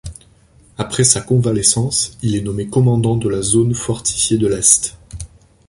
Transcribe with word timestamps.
Après 0.79 1.03
sa 1.03 1.21
convalescence, 1.21 2.17
il 2.23 2.35
est 2.35 2.41
nommé 2.41 2.65
commandant 2.67 3.15
de 3.17 3.29
la 3.29 3.43
zone 3.43 3.75
fortifiée 3.75 4.39
de 4.39 4.47
l'Est. 4.47 4.97